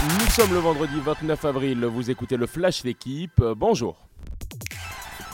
Nous 0.00 0.30
sommes 0.30 0.52
le 0.52 0.60
vendredi 0.60 1.00
29 1.04 1.44
avril, 1.44 1.84
vous 1.84 2.08
écoutez 2.08 2.36
le 2.36 2.46
Flash 2.46 2.82
d'équipe, 2.82 3.42
bonjour. 3.56 3.96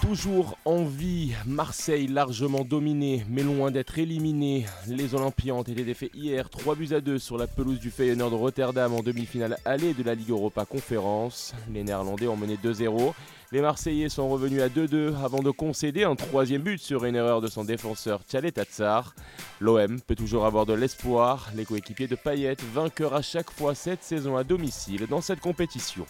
Toujours 0.07 0.59
en 0.67 0.85
vie, 0.85 1.33
Marseille 1.47 2.09
largement 2.09 2.63
dominé, 2.63 3.25
mais 3.31 3.43
loin 3.43 3.71
d'être 3.71 3.99
éliminé. 3.99 4.67
Les 4.87 5.15
Olympiens 5.15 5.55
ont 5.55 5.63
été 5.63 5.83
défaits 5.83 6.11
hier 6.13 6.51
3 6.51 6.75
buts 6.75 6.93
à 6.93 7.01
2 7.01 7.19
sur 7.19 7.39
la 7.39 7.47
pelouse 7.47 7.81
du 7.81 7.91
Feyenoord 7.91 8.31
de 8.31 8.37
Rotterdam 8.37 8.93
en 8.93 9.03
demi-finale 9.03 9.57
allée 9.65 9.95
de 9.95 10.03
la 10.03 10.15
Ligue 10.15 10.29
Europa 10.29 10.67
Conférence. 10.67 11.55
Les 11.73 11.83
Néerlandais 11.83 12.27
ont 12.27 12.37
mené 12.37 12.59
2-0. 12.63 13.15
Les 13.51 13.63
Marseillais 13.63 14.11
sont 14.11 14.29
revenus 14.29 14.61
à 14.61 14.69
2-2 14.69 15.15
avant 15.25 15.43
de 15.43 15.51
concéder 15.51 16.05
un 16.05 16.17
troisième 16.17 16.61
but 16.61 16.83
sur 16.83 17.07
une 17.07 17.17
erreur 17.17 17.41
de 17.41 17.49
son 17.49 17.65
défenseur 17.65 18.21
Tchalet 18.29 18.53
Tatsar. 18.53 19.15
L'OM 19.59 20.03
peut 20.03 20.17
toujours 20.17 20.45
avoir 20.45 20.67
de 20.67 20.75
l'espoir. 20.75 21.51
Les 21.57 21.65
coéquipiers 21.65 22.09
de 22.09 22.17
Payet, 22.17 22.57
vainqueurs 22.75 23.15
à 23.15 23.23
chaque 23.23 23.51
fois 23.51 23.75
cette 23.75 24.03
saison 24.03 24.37
à 24.37 24.45
domicile 24.45 25.07
dans 25.09 25.23
cette 25.23 25.41
compétition. 25.41 26.05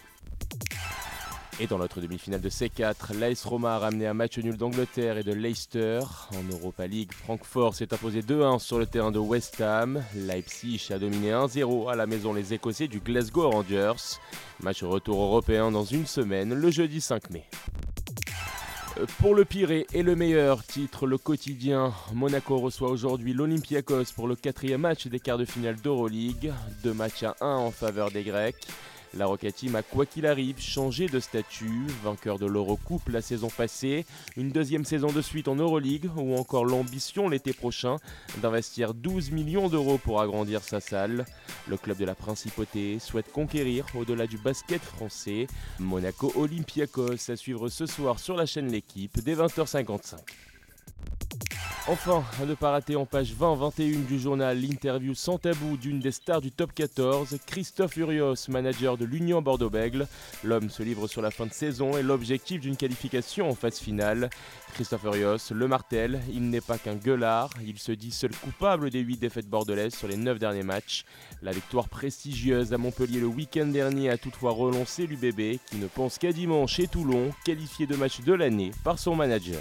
Et 1.60 1.68
dans 1.68 1.78
l'autre 1.78 2.00
demi-finale 2.00 2.40
de 2.40 2.48
C4, 2.48 3.16
l'AS 3.16 3.44
Roma 3.44 3.76
a 3.76 3.78
ramené 3.78 4.08
un 4.08 4.14
match 4.14 4.38
nul 4.38 4.56
d'Angleterre 4.56 5.18
et 5.18 5.22
de 5.22 5.32
Leicester. 5.32 6.00
En 6.32 6.52
Europa 6.52 6.84
League, 6.88 7.12
Francfort 7.12 7.76
s'est 7.76 7.94
imposé 7.94 8.22
2-1 8.22 8.58
sur 8.58 8.76
le 8.76 8.86
terrain 8.86 9.12
de 9.12 9.20
West 9.20 9.60
Ham. 9.60 10.02
Leipzig 10.16 10.88
a 10.90 10.98
dominé 10.98 11.30
1-0 11.30 11.92
à 11.92 11.94
la 11.94 12.06
maison 12.06 12.32
les 12.32 12.54
Écossais 12.54 12.88
du 12.88 12.98
Glasgow 12.98 13.48
Rangers. 13.50 14.18
Match 14.60 14.82
retour 14.82 15.22
européen 15.22 15.70
dans 15.70 15.84
une 15.84 16.06
semaine, 16.06 16.54
le 16.54 16.70
jeudi 16.72 17.00
5 17.00 17.30
mai. 17.30 17.44
Euh, 18.98 19.06
pour 19.20 19.36
le 19.36 19.44
pire 19.44 19.70
et 19.70 20.02
le 20.02 20.16
meilleur, 20.16 20.64
titre 20.64 21.06
le 21.06 21.18
quotidien. 21.18 21.92
Monaco 22.12 22.58
reçoit 22.58 22.90
aujourd'hui 22.90 23.32
l'Olympiakos 23.32 24.12
pour 24.16 24.26
le 24.26 24.34
quatrième 24.34 24.80
match 24.80 25.06
des 25.06 25.20
quarts 25.20 25.38
de 25.38 25.44
finale 25.44 25.76
d'Euroleague. 25.76 26.52
Deux 26.82 26.94
matchs 26.94 27.22
à 27.22 27.36
1 27.40 27.46
en 27.46 27.70
faveur 27.70 28.10
des 28.10 28.24
Grecs. 28.24 28.66
La 29.16 29.26
Rocket 29.26 29.54
Team 29.54 29.76
a 29.76 29.82
quoi 29.82 30.06
qu'il 30.06 30.26
arrive 30.26 30.60
changé 30.60 31.06
de 31.06 31.20
statut, 31.20 31.86
vainqueur 32.02 32.38
de 32.38 32.46
l'Eurocoupe 32.46 33.08
la 33.08 33.22
saison 33.22 33.48
passée, 33.48 34.06
une 34.36 34.50
deuxième 34.50 34.84
saison 34.84 35.12
de 35.12 35.22
suite 35.22 35.46
en 35.46 35.54
Euroleague 35.54 36.10
ou 36.16 36.36
encore 36.36 36.64
l'ambition 36.64 37.28
l'été 37.28 37.52
prochain 37.52 37.96
d'investir 38.42 38.92
12 38.92 39.30
millions 39.30 39.68
d'euros 39.68 39.98
pour 39.98 40.20
agrandir 40.20 40.62
sa 40.62 40.80
salle. 40.80 41.26
Le 41.68 41.76
club 41.76 41.96
de 41.96 42.04
la 42.04 42.16
Principauté 42.16 42.98
souhaite 42.98 43.30
conquérir 43.30 43.86
au-delà 43.94 44.26
du 44.26 44.38
basket 44.38 44.82
français. 44.82 45.46
Monaco 45.78 46.32
Olympiakos 46.34 47.30
à 47.30 47.36
suivre 47.36 47.68
ce 47.68 47.86
soir 47.86 48.18
sur 48.18 48.36
la 48.36 48.46
chaîne 48.46 48.70
L'équipe 48.70 49.22
dès 49.22 49.36
20h55. 49.36 50.16
Enfin, 51.86 52.24
à 52.40 52.46
ne 52.46 52.54
pas 52.54 52.70
rater 52.70 52.96
en 52.96 53.04
page 53.04 53.34
20-21 53.38 54.06
du 54.06 54.18
journal 54.18 54.58
l'interview 54.58 55.14
sans 55.14 55.36
tabou 55.36 55.76
d'une 55.76 56.00
des 56.00 56.12
stars 56.12 56.40
du 56.40 56.50
top 56.50 56.72
14, 56.72 57.36
Christophe 57.46 57.98
Urios, 57.98 58.48
manager 58.48 58.96
de 58.96 59.04
l'Union 59.04 59.42
Bordeaux-Bègle. 59.42 60.08
L'homme 60.44 60.70
se 60.70 60.82
livre 60.82 61.06
sur 61.08 61.20
la 61.20 61.30
fin 61.30 61.44
de 61.44 61.52
saison 61.52 61.94
et 61.98 62.02
l'objectif 62.02 62.62
d'une 62.62 62.78
qualification 62.78 63.50
en 63.50 63.54
phase 63.54 63.78
finale. 63.78 64.30
Christophe 64.72 65.04
Urios, 65.04 65.52
le 65.52 65.68
martel, 65.68 66.22
il 66.32 66.48
n'est 66.48 66.62
pas 66.62 66.78
qu'un 66.78 66.94
gueulard, 66.94 67.50
il 67.62 67.78
se 67.78 67.92
dit 67.92 68.12
seul 68.12 68.34
coupable 68.34 68.88
des 68.88 69.00
8 69.00 69.18
défaites 69.18 69.50
bordelaises 69.50 69.94
sur 69.94 70.08
les 70.08 70.16
9 70.16 70.38
derniers 70.38 70.62
matchs. 70.62 71.04
La 71.42 71.52
victoire 71.52 71.90
prestigieuse 71.90 72.72
à 72.72 72.78
Montpellier 72.78 73.20
le 73.20 73.26
week-end 73.26 73.66
dernier 73.66 74.08
a 74.08 74.16
toutefois 74.16 74.52
relancé 74.52 75.06
l'UBB 75.06 75.58
qui 75.66 75.76
ne 75.76 75.86
pense 75.86 76.16
qu'à 76.16 76.32
dimanche 76.32 76.80
et 76.80 76.88
Toulon, 76.88 77.30
qualifié 77.44 77.86
de 77.86 77.94
match 77.94 78.22
de 78.22 78.32
l'année 78.32 78.70
par 78.84 78.98
son 78.98 79.14
manager. 79.14 79.60